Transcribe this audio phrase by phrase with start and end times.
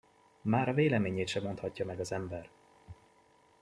[0.41, 2.49] Már a véleményét se mondhatja meg az ember!